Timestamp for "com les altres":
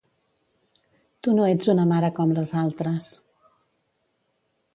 2.21-3.11